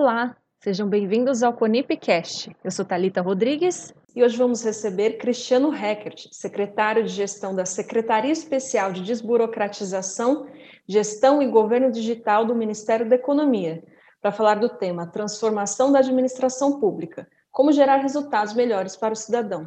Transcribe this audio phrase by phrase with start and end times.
[0.00, 2.56] Olá, sejam bem-vindos ao Conipcast.
[2.62, 8.30] Eu sou Talita Rodrigues e hoje vamos receber Cristiano Heckert, secretário de gestão da Secretaria
[8.30, 10.46] Especial de Desburocratização,
[10.86, 13.82] Gestão e Governo Digital do Ministério da Economia,
[14.20, 19.66] para falar do tema Transformação da Administração Pública, como gerar resultados melhores para o cidadão.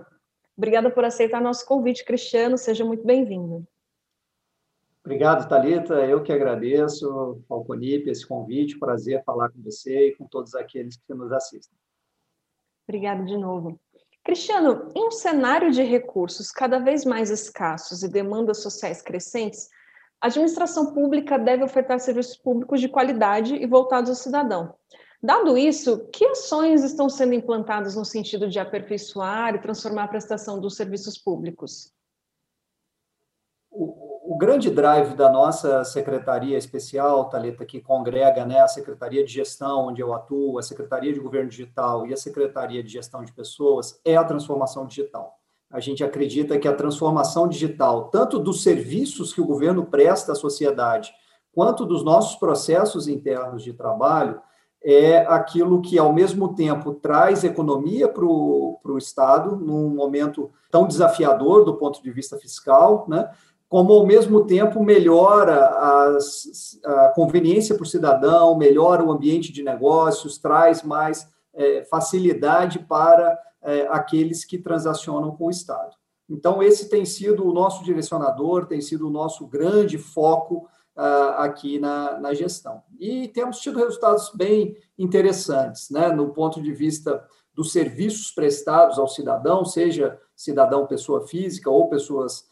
[0.58, 3.68] Obrigada por aceitar nosso convite, Cristiano, seja muito bem-vindo.
[5.12, 5.96] Obrigado, Talita.
[5.96, 8.80] Eu que agradeço ao Conip esse convite.
[8.80, 11.78] Prazer falar com você e com todos aqueles que nos assistem.
[12.88, 13.78] Obrigado de novo.
[14.24, 19.68] Cristiano, em um cenário de recursos cada vez mais escassos e demandas sociais crescentes,
[20.22, 24.74] a administração pública deve ofertar serviços públicos de qualidade e voltados ao cidadão.
[25.22, 30.58] Dado isso, que ações estão sendo implantadas no sentido de aperfeiçoar e transformar a prestação
[30.58, 31.92] dos serviços públicos?
[34.42, 40.02] Grande drive da nossa secretaria especial, Taleta, que congrega né, a Secretaria de Gestão, onde
[40.02, 44.18] eu atuo, a Secretaria de Governo Digital e a Secretaria de Gestão de Pessoas, é
[44.18, 45.38] a transformação digital.
[45.70, 50.36] A gente acredita que a transformação digital, tanto dos serviços que o governo presta à
[50.36, 51.14] sociedade,
[51.54, 54.42] quanto dos nossos processos internos de trabalho,
[54.84, 61.64] é aquilo que, ao mesmo tempo, traz economia para o Estado, num momento tão desafiador
[61.64, 63.30] do ponto de vista fiscal, né?
[63.72, 65.66] Como ao mesmo tempo melhora
[66.18, 72.80] as, a conveniência para o cidadão, melhora o ambiente de negócios, traz mais é, facilidade
[72.80, 75.96] para é, aqueles que transacionam com o Estado.
[76.30, 81.80] Então, esse tem sido o nosso direcionador, tem sido o nosso grande foco uh, aqui
[81.80, 82.84] na, na gestão.
[83.00, 89.08] E temos tido resultados bem interessantes, né, no ponto de vista dos serviços prestados ao
[89.08, 92.51] cidadão, seja cidadão pessoa física ou pessoas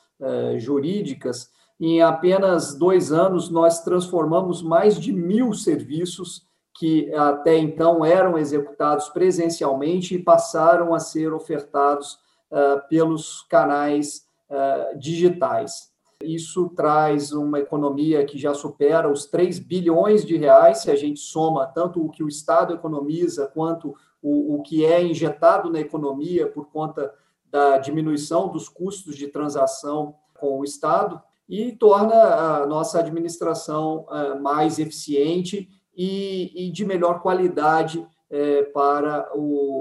[0.58, 6.46] jurídicas, em apenas dois anos nós transformamos mais de mil serviços
[6.80, 12.14] que até então eram executados presencialmente e passaram a ser ofertados
[12.50, 15.90] uh, pelos canais uh, digitais.
[16.24, 21.20] Isso traz uma economia que já supera os 3 bilhões de reais, se a gente
[21.20, 26.48] soma tanto o que o Estado economiza quanto o, o que é injetado na economia
[26.48, 27.14] por conta
[27.52, 34.36] da diminuição dos custos de transação com o Estado e torna a nossa administração eh,
[34.36, 35.68] mais eficiente
[35.98, 39.28] e, de melhor qualidade eh, para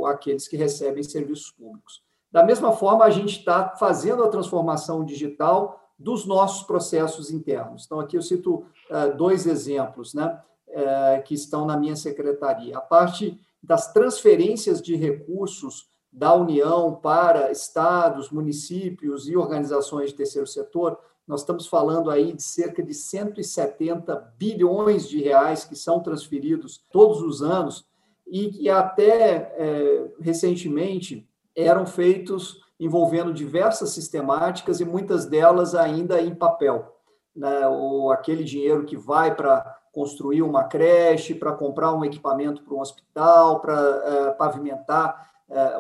[0.07, 2.03] aqueles que recebem serviços públicos.
[2.33, 7.84] Da mesma forma, a gente está fazendo a transformação digital dos nossos processos internos.
[7.84, 10.41] Então, aqui eu cito eh, dois exemplos né,
[11.25, 12.77] que estão na minha secretaria.
[12.77, 20.47] A parte das transferências de recursos da União para estados, municípios e organizações de terceiro
[20.47, 26.83] setor, nós estamos falando aí de cerca de 170 bilhões de reais que são transferidos
[26.91, 27.87] todos os anos
[28.27, 36.35] e que até é, recentemente eram feitos envolvendo diversas sistemáticas e muitas delas ainda em
[36.35, 36.97] papel.
[37.35, 37.67] Né?
[37.69, 42.81] Ou aquele dinheiro que vai para construir uma creche, para comprar um equipamento para um
[42.81, 45.29] hospital, para é, pavimentar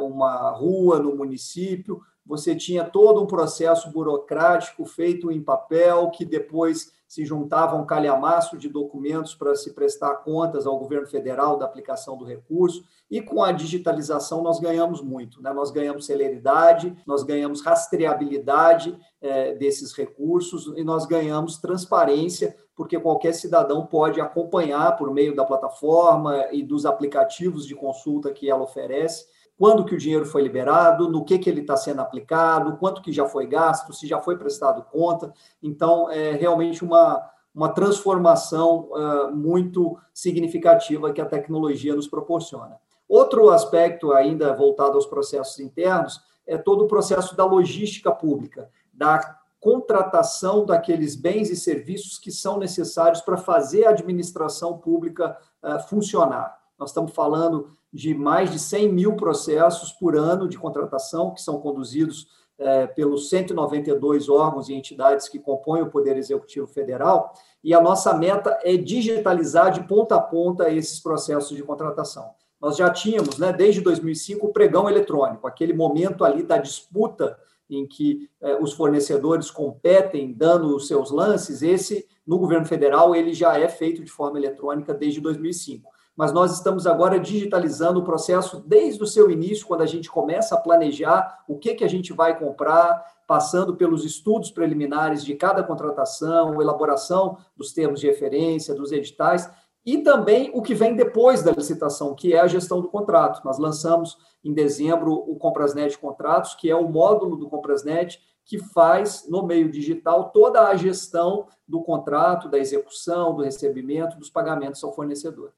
[0.00, 6.92] uma rua no município, você tinha todo um processo burocrático feito em papel, que depois
[7.08, 12.18] se juntava um calhamaço de documentos para se prestar contas ao governo federal da aplicação
[12.18, 15.50] do recurso, e com a digitalização nós ganhamos muito, né?
[15.54, 23.32] nós ganhamos celeridade, nós ganhamos rastreabilidade é, desses recursos e nós ganhamos transparência, porque qualquer
[23.32, 29.26] cidadão pode acompanhar por meio da plataforma e dos aplicativos de consulta que ela oferece,
[29.58, 33.12] quando que o dinheiro foi liberado, no que, que ele está sendo aplicado, quanto que
[33.12, 35.34] já foi gasto, se já foi prestado conta.
[35.60, 42.76] Então, é realmente uma, uma transformação uh, muito significativa que a tecnologia nos proporciona.
[43.08, 49.38] Outro aspecto ainda voltado aos processos internos é todo o processo da logística pública, da
[49.58, 56.56] contratação daqueles bens e serviços que são necessários para fazer a administração pública uh, funcionar.
[56.78, 61.58] Nós estamos falando de mais de 100 mil processos por ano de contratação, que são
[61.60, 62.26] conduzidos
[62.58, 67.32] é, pelos 192 órgãos e entidades que compõem o Poder Executivo Federal,
[67.62, 72.30] e a nossa meta é digitalizar de ponta a ponta esses processos de contratação.
[72.60, 77.38] Nós já tínhamos, né, desde 2005, o pregão eletrônico, aquele momento ali da disputa
[77.70, 83.32] em que eh, os fornecedores competem dando os seus lances, esse, no governo federal, ele
[83.32, 85.88] já é feito de forma eletrônica desde 2005
[86.18, 90.56] mas nós estamos agora digitalizando o processo desde o seu início, quando a gente começa
[90.56, 95.62] a planejar o que, que a gente vai comprar, passando pelos estudos preliminares de cada
[95.62, 99.48] contratação, elaboração dos termos de referência, dos editais,
[99.86, 103.40] e também o que vem depois da licitação, que é a gestão do contrato.
[103.44, 109.28] Nós lançamos em dezembro o Comprasnet Contratos, que é o módulo do Comprasnet que faz
[109.28, 114.92] no meio digital toda a gestão do contrato, da execução, do recebimento, dos pagamentos ao
[114.92, 115.52] fornecedor.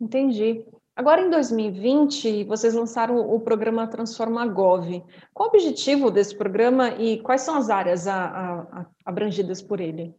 [0.00, 0.64] Entendi.
[0.96, 5.02] Agora, em 2020, vocês lançaram o programa Transforma Gov.
[5.32, 9.80] Qual o objetivo desse programa e quais são as áreas a, a, a abrangidas por
[9.80, 10.14] ele?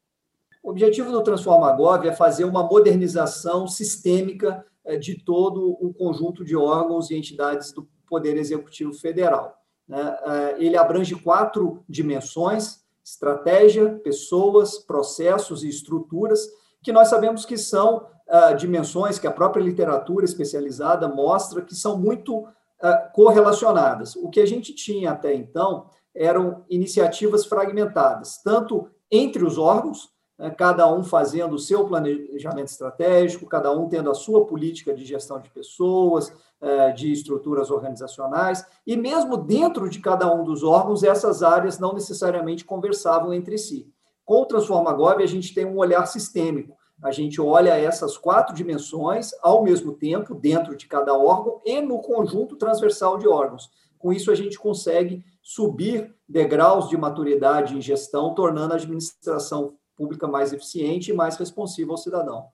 [0.61, 6.43] O objetivo do Transforma Gov é fazer uma modernização sistêmica eh, de todo o conjunto
[6.43, 9.55] de órgãos e entidades do Poder Executivo Federal.
[9.87, 10.17] Né?
[10.25, 16.49] Eh, ele abrange quatro dimensões: estratégia, pessoas, processos e estruturas,
[16.85, 21.97] que nós sabemos que são uh, dimensões que a própria literatura especializada mostra que são
[21.97, 24.15] muito uh, correlacionadas.
[24.15, 30.51] O que a gente tinha até então eram iniciativas fragmentadas, tanto entre os órgãos, né,
[30.51, 35.39] cada um fazendo o seu planejamento estratégico, cada um tendo a sua política de gestão
[35.41, 36.27] de pessoas,
[36.61, 41.95] uh, de estruturas organizacionais, e mesmo dentro de cada um dos órgãos, essas áreas não
[41.95, 43.91] necessariamente conversavam entre si.
[44.25, 48.55] Com o Transforma Gov, a gente tem um olhar sistêmico a gente olha essas quatro
[48.55, 53.69] dimensões ao mesmo tempo, dentro de cada órgão e no conjunto transversal de órgãos.
[53.97, 60.27] Com isso, a gente consegue subir degraus de maturidade em gestão, tornando a administração pública
[60.27, 62.47] mais eficiente e mais responsiva ao cidadão.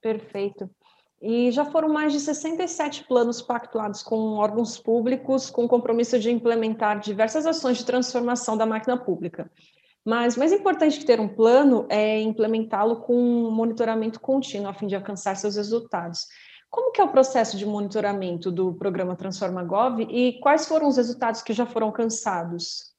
[0.00, 0.68] Perfeito.
[1.20, 6.98] E já foram mais de 67 planos pactuados com órgãos públicos, com compromisso de implementar
[6.98, 9.48] diversas ações de transformação da máquina pública.
[10.04, 14.86] Mas mais importante que ter um plano é implementá-lo com um monitoramento contínuo a fim
[14.86, 16.26] de alcançar seus resultados.
[16.68, 20.96] Como que é o processo de monitoramento do programa Transforma Gov e quais foram os
[20.96, 22.92] resultados que já foram alcançados?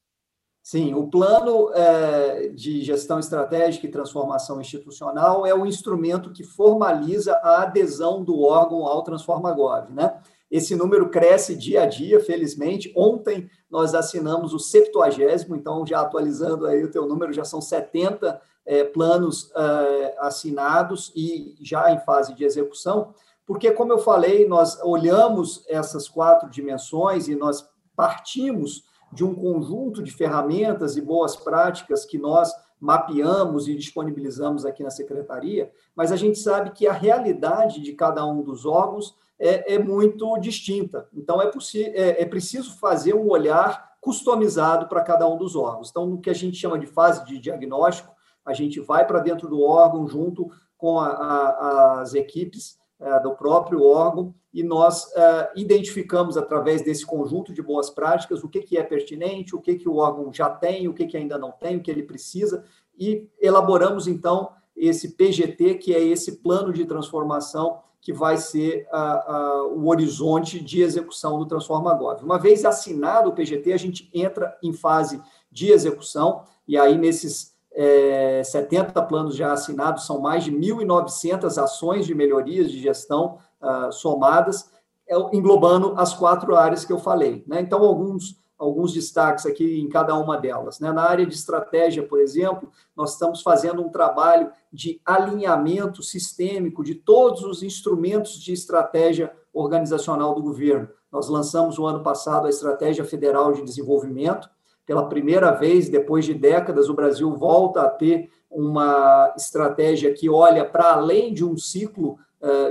[0.61, 7.33] Sim, o plano é, de gestão estratégica e transformação institucional é o instrumento que formaliza
[7.43, 10.21] a adesão do órgão ao Transforma Gov, né?
[10.53, 12.93] Esse número cresce dia a dia, felizmente.
[12.95, 18.39] Ontem nós assinamos o 70, então já atualizando aí o teu número, já são 70
[18.63, 23.15] é, planos é, assinados e já em fase de execução,
[23.47, 30.03] porque, como eu falei, nós olhamos essas quatro dimensões e nós partimos de um conjunto
[30.03, 36.15] de ferramentas e boas práticas que nós mapeamos e disponibilizamos aqui na secretaria, mas a
[36.15, 41.07] gente sabe que a realidade de cada um dos órgãos é, é muito distinta.
[41.13, 45.89] Então, é, é, é preciso fazer um olhar customizado para cada um dos órgãos.
[45.89, 48.13] Então, no que a gente chama de fase de diagnóstico,
[48.45, 53.35] a gente vai para dentro do órgão junto com a, a, as equipes é, do
[53.35, 58.77] próprio órgão e nós é, identificamos através desse conjunto de boas práticas o que, que
[58.77, 61.77] é pertinente, o que, que o órgão já tem, o que, que ainda não tem,
[61.77, 62.63] o que ele precisa
[62.97, 69.33] e elaboramos então esse PGT, que é esse plano de transformação que vai ser a,
[69.33, 72.21] a, o horizonte de execução do Transforma Gov.
[72.21, 77.53] Uma vez assinado o PGT, a gente entra em fase de execução, e aí nesses
[77.71, 83.91] é, 70 planos já assinados, são mais de 1.900 ações de melhorias de gestão uh,
[83.91, 84.69] somadas,
[85.07, 87.41] é, englobando as quatro áreas que eu falei.
[87.47, 87.61] Né?
[87.61, 90.79] Então, alguns alguns destaques aqui em cada uma delas.
[90.79, 90.91] Né?
[90.91, 96.95] Na área de estratégia, por exemplo, nós estamos fazendo um trabalho de alinhamento sistêmico de
[96.95, 100.89] todos os instrumentos de estratégia organizacional do governo.
[101.11, 104.49] Nós lançamos o ano passado a Estratégia Federal de Desenvolvimento.
[104.85, 110.65] Pela primeira vez, depois de décadas, o Brasil volta a ter uma estratégia que olha
[110.65, 112.17] para além de um ciclo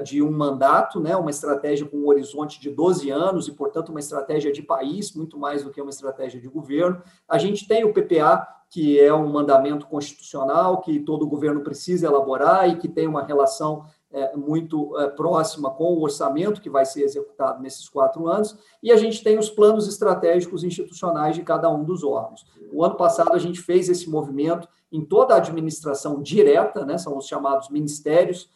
[0.04, 4.00] de um mandato, né, uma estratégia com um horizonte de 12 anos e, portanto, uma
[4.00, 7.02] estratégia de país, muito mais do que uma estratégia de governo.
[7.26, 12.68] A gente tem o PPA, que é um mandamento constitucional que todo governo precisa elaborar
[12.68, 17.02] e que tem uma relação é, muito é, próxima com o orçamento que vai ser
[17.02, 21.82] executado nesses quatro anos, e a gente tem os planos estratégicos institucionais de cada um
[21.82, 22.46] dos órgãos.
[22.72, 27.16] O ano passado a gente fez esse movimento em toda a administração direta, né, são
[27.16, 28.50] os chamados ministérios,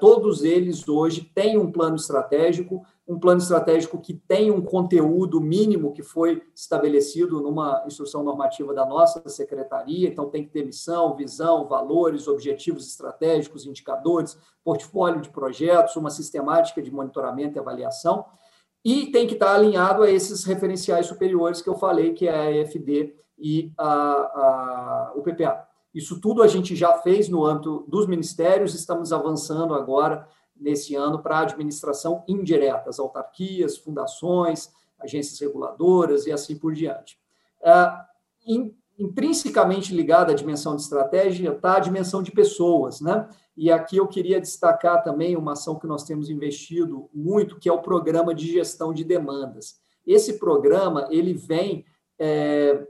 [0.00, 5.92] todos eles hoje têm um plano estratégico, um plano estratégico que tem um conteúdo mínimo
[5.92, 11.68] que foi estabelecido numa instrução normativa da nossa secretaria, então tem que ter missão, visão,
[11.68, 18.24] valores, objetivos estratégicos, indicadores, portfólio de projetos, uma sistemática de monitoramento e avaliação,
[18.84, 22.52] e tem que estar alinhado a esses referenciais superiores que eu falei, que é a
[22.52, 25.66] EFD e a, a, o PPA.
[25.96, 31.22] Isso tudo a gente já fez no âmbito dos ministérios, estamos avançando agora, nesse ano,
[31.22, 37.18] para a administração indireta, as autarquias, fundações, agências reguladoras e assim por diante.
[37.64, 38.06] Ah,
[38.98, 43.26] intrinsecamente ligada à dimensão de estratégia está a dimensão de pessoas, né?
[43.56, 47.72] E aqui eu queria destacar também uma ação que nós temos investido muito, que é
[47.72, 49.80] o programa de gestão de demandas.
[50.06, 51.86] Esse programa ele vem
[52.18, 52.86] é,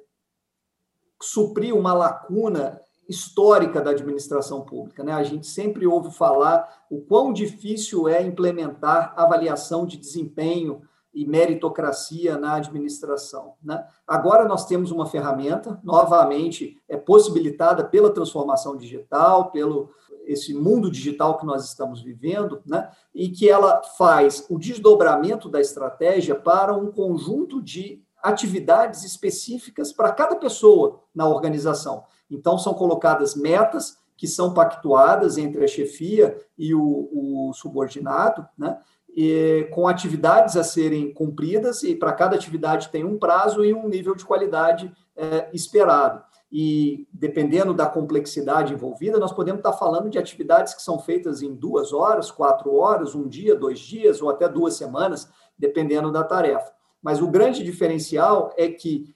[1.22, 5.04] suprir uma lacuna histórica da administração pública.
[5.04, 5.12] Né?
[5.12, 10.82] A gente sempre ouve falar o quão difícil é implementar avaliação de desempenho
[11.14, 13.54] e meritocracia na administração.
[13.62, 13.82] Né?
[14.06, 19.90] Agora nós temos uma ferramenta, novamente, é possibilitada pela transformação digital, pelo
[20.26, 22.90] esse mundo digital que nós estamos vivendo, né?
[23.14, 30.12] e que ela faz o desdobramento da estratégia para um conjunto de atividades específicas para
[30.12, 32.04] cada pessoa na organização.
[32.30, 38.78] Então, são colocadas metas que são pactuadas entre a chefia e o, o subordinado, né?
[39.14, 43.88] E, com atividades a serem cumpridas, e para cada atividade tem um prazo e um
[43.88, 46.22] nível de qualidade é, esperado.
[46.52, 51.54] E dependendo da complexidade envolvida, nós podemos estar falando de atividades que são feitas em
[51.54, 55.28] duas horas, quatro horas, um dia, dois dias ou até duas semanas,
[55.58, 56.72] dependendo da tarefa.
[57.02, 59.14] Mas o grande diferencial é que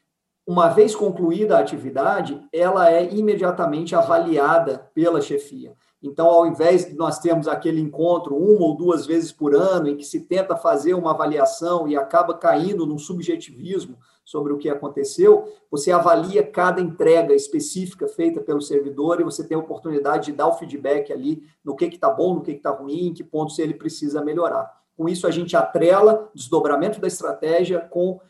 [0.51, 5.77] uma vez concluída a atividade, ela é imediatamente avaliada pela chefia.
[6.03, 9.97] Então, ao invés de nós termos aquele encontro uma ou duas vezes por ano, em
[9.97, 15.45] que se tenta fazer uma avaliação e acaba caindo num subjetivismo sobre o que aconteceu,
[15.71, 20.49] você avalia cada entrega específica feita pelo servidor e você tem a oportunidade de dar
[20.49, 23.75] o feedback ali no que está bom, no que está ruim, em que pontos ele
[23.75, 24.69] precisa melhorar.
[24.97, 28.21] Com isso, a gente atrela desdobramento da estratégia com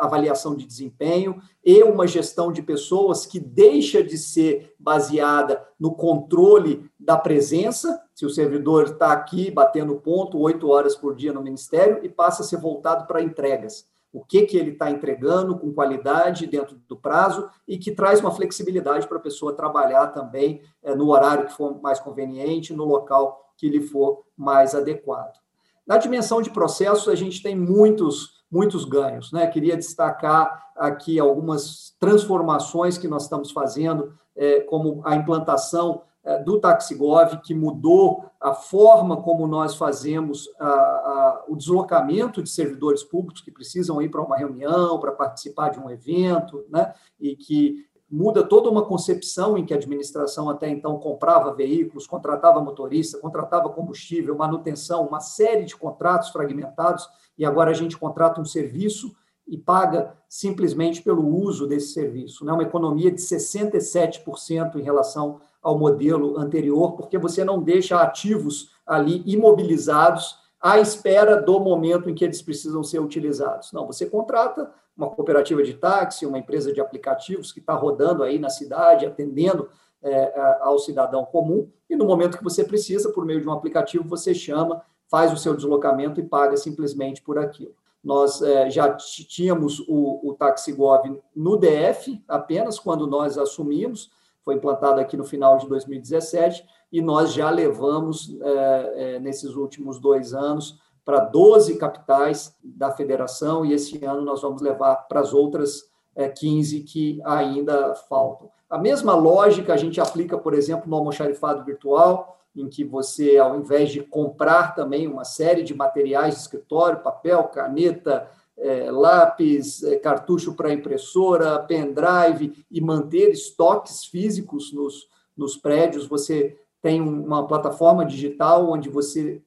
[0.00, 6.90] avaliação de desempenho e uma gestão de pessoas que deixa de ser baseada no controle
[6.98, 12.00] da presença, se o servidor está aqui batendo ponto oito horas por dia no ministério,
[12.02, 16.46] e passa a ser voltado para entregas o que, que ele está entregando com qualidade
[16.46, 21.08] dentro do prazo e que traz uma flexibilidade para a pessoa trabalhar também é, no
[21.08, 25.36] horário que for mais conveniente, no local que lhe for mais adequado.
[25.84, 29.32] Na dimensão de processos, a gente tem muitos, muitos ganhos.
[29.32, 29.48] Né?
[29.48, 36.60] Queria destacar aqui algumas transformações que nós estamos fazendo, é, como a implantação é, do
[36.60, 43.42] Taxigov, que mudou a forma como nós fazemos a, a, o deslocamento de servidores públicos
[43.42, 46.94] que precisam ir para uma reunião, para participar de um evento, né?
[47.18, 52.60] e que muda toda uma concepção em que a administração até então comprava veículos, contratava
[52.60, 58.44] motorista, contratava combustível, manutenção, uma série de contratos fragmentados, e agora a gente contrata um
[58.44, 59.12] serviço
[59.48, 62.44] e paga simplesmente pelo uso desse serviço.
[62.44, 62.52] Né?
[62.52, 69.24] Uma economia de 67% em relação ao modelo anterior, porque você não deixa ativos ali
[69.26, 73.70] imobilizados à espera do momento em que eles precisam ser utilizados.
[73.70, 78.38] Não, você contrata uma cooperativa de táxi, uma empresa de aplicativos que está rodando aí
[78.38, 79.68] na cidade, atendendo
[80.02, 84.08] é, ao cidadão comum, e no momento que você precisa, por meio de um aplicativo,
[84.08, 87.74] você chama, faz o seu deslocamento e paga simplesmente por aquilo.
[88.02, 94.10] Nós é, já tínhamos o, o TaxiGov no DF, apenas quando nós assumimos,
[94.42, 99.98] foi implantado aqui no final de 2017, e nós já levamos, é, é, nesses últimos
[99.98, 105.34] dois anos, para 12 capitais da federação, e esse ano nós vamos levar para as
[105.34, 108.48] outras é, 15 que ainda faltam.
[108.70, 113.56] A mesma lógica a gente aplica, por exemplo, no almoxarifado virtual, em que você, ao
[113.56, 119.96] invés de comprar também uma série de materiais de escritório, papel, caneta, é, lápis, é,
[119.96, 128.04] cartucho para impressora, pendrive, e manter estoques físicos nos, nos prédios, você tem uma plataforma
[128.04, 129.42] digital onde você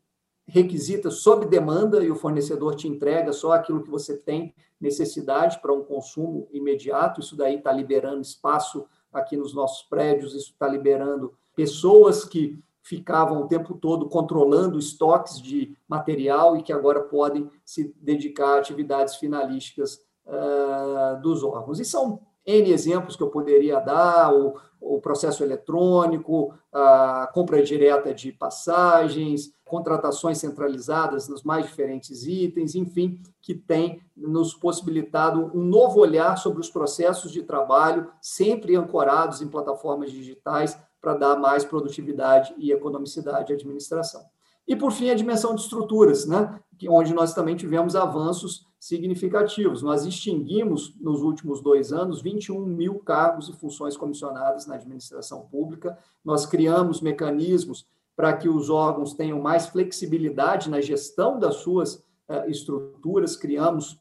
[0.47, 5.71] requisita sob demanda e o fornecedor te entrega só aquilo que você tem necessidade para
[5.71, 7.21] um consumo imediato.
[7.21, 13.43] Isso daí está liberando espaço aqui nos nossos prédios, isso está liberando pessoas que ficavam
[13.43, 19.17] o tempo todo controlando estoques de material e que agora podem se dedicar a atividades
[19.17, 21.79] finalísticas uh, dos órgãos.
[21.79, 28.13] E são N exemplos que eu poderia dar, o, o processo eletrônico, a compra direta
[28.13, 35.99] de passagens, contratações centralizadas nos mais diferentes itens, enfim, que tem nos possibilitado um novo
[35.99, 42.55] olhar sobre os processos de trabalho, sempre ancorados em plataformas digitais, para dar mais produtividade
[42.57, 44.21] e economicidade à administração.
[44.67, 46.59] E, por fim, a dimensão de estruturas, né?
[46.89, 49.81] onde nós também tivemos avanços significativos.
[49.81, 55.97] Nós extinguimos, nos últimos dois anos, 21 mil cargos e funções comissionadas na administração pública.
[56.23, 61.95] Nós criamos mecanismos para que os órgãos tenham mais flexibilidade na gestão das suas
[62.27, 63.99] uh, estruturas, criamos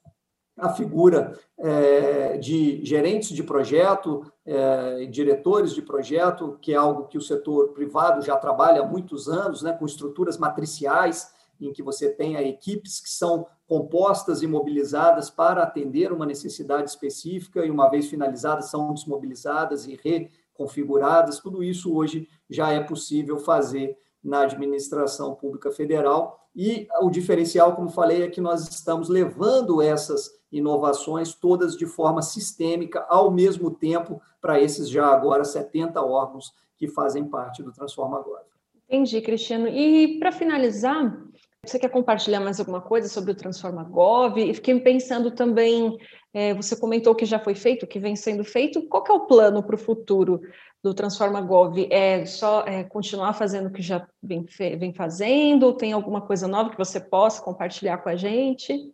[0.59, 7.19] a figura é, de gerentes de projeto, é, diretores de projeto, que é algo que
[7.19, 12.09] o setor privado já trabalha há muitos anos, né, com estruturas matriciais, em que você
[12.09, 18.09] tenha equipes que são compostas e mobilizadas para atender uma necessidade específica e, uma vez
[18.09, 21.41] finalizadas, são desmobilizadas e reconfiguradas.
[21.41, 26.49] Tudo isso hoje já é possível fazer na administração pública federal.
[26.55, 32.23] E o diferencial, como falei, é que nós estamos levando essas inovações todas de forma
[32.23, 38.19] sistêmica, ao mesmo tempo, para esses já agora 70 órgãos que fazem parte do Transforma
[38.19, 38.45] Agora.
[38.89, 39.69] Entendi, Cristiano.
[39.69, 41.21] E para finalizar,
[41.65, 44.39] você quer compartilhar mais alguma coisa sobre o Transforma Gov?
[44.39, 45.97] E fiquei pensando também,
[46.33, 48.87] é, você comentou que já foi feito, que vem sendo feito.
[48.89, 50.41] Qual é o plano para o futuro
[50.83, 51.89] do Transforma Gov?
[51.91, 54.47] É só é, continuar fazendo o que já vem,
[54.79, 55.73] vem fazendo?
[55.75, 58.93] Tem alguma coisa nova que você possa compartilhar com a gente?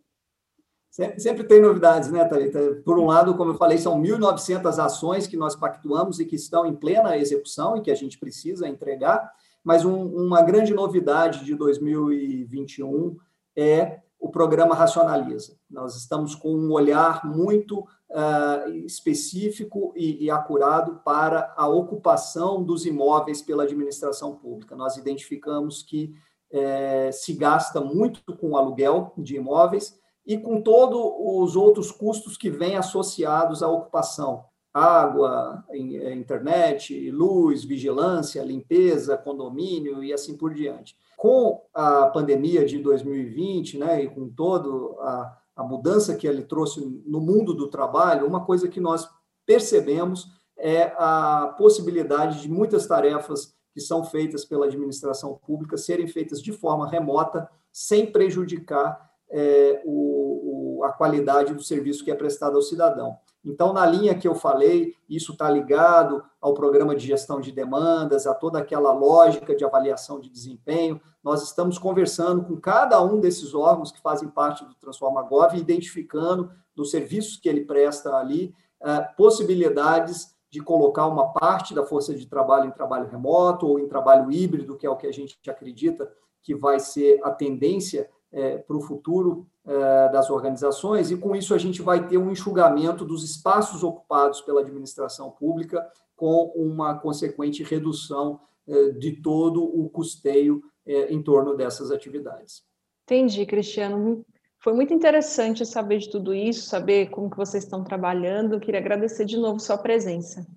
[0.93, 2.83] Sempre, sempre tem novidades, né, Thalita?
[2.85, 6.67] Por um lado, como eu falei, são 1.900 ações que nós pactuamos e que estão
[6.67, 9.31] em plena execução e que a gente precisa entregar,
[9.63, 13.17] mas um, uma grande novidade de 2021
[13.55, 15.57] é o programa Racionaliza.
[15.69, 22.85] Nós estamos com um olhar muito uh, específico e, e, acurado para a ocupação dos
[22.85, 24.77] imóveis pela administração pública.
[24.77, 26.15] Nós identificamos que
[26.49, 32.49] eh, se gasta muito com aluguel de imóveis e com todos os outros custos que
[32.49, 34.45] vêm associados à ocupação.
[34.73, 40.97] Água, é, internet, luz, vigilância, limpeza, condomínio e assim por diante.
[41.15, 44.69] Com a pandemia de 2020, né, e com toda
[45.01, 49.07] a, a mudança que ele trouxe no mundo do trabalho, uma coisa que nós
[49.45, 50.27] percebemos
[50.57, 56.51] é a possibilidade de muitas tarefas que são feitas pela administração pública serem feitas de
[56.51, 62.61] forma remota, sem prejudicar é, o, o, a qualidade do serviço que é prestado ao
[62.61, 63.17] cidadão.
[63.45, 68.25] Então, na linha que eu falei, isso está ligado ao programa de gestão de demandas,
[68.25, 71.01] a toda aquela lógica de avaliação de desempenho.
[71.21, 76.49] Nós estamos conversando com cada um desses órgãos que fazem parte do Transforma Gov, identificando
[76.73, 82.27] dos serviços que ele presta ali, é, possibilidades de colocar uma parte da força de
[82.27, 86.09] trabalho em trabalho remoto ou em trabalho híbrido, que é o que a gente acredita
[86.41, 91.53] que vai ser a tendência é, para o futuro é, das organizações, e com isso
[91.53, 97.63] a gente vai ter um enxugamento dos espaços ocupados pela administração pública, com uma consequente
[97.63, 102.63] redução é, de todo o custeio é, em torno dessas atividades.
[103.03, 104.25] Entendi, Cristiano.
[104.59, 108.59] Foi muito interessante saber de tudo isso, saber como que vocês estão trabalhando.
[108.59, 110.47] Queria agradecer de novo sua presença.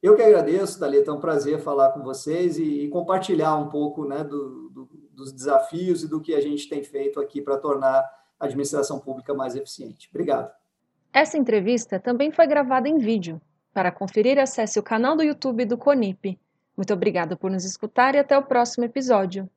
[0.00, 4.04] Eu que agradeço, Thalita, é um prazer falar com vocês e, e compartilhar um pouco
[4.04, 8.08] né, do, do, dos desafios e do que a gente tem feito aqui para tornar
[8.38, 10.08] a administração pública mais eficiente.
[10.10, 10.50] Obrigado.
[11.12, 13.40] Essa entrevista também foi gravada em vídeo.
[13.72, 16.38] Para conferir, acesse o canal do YouTube do CONIP.
[16.76, 19.50] Muito obrigada por nos escutar e até o próximo episódio.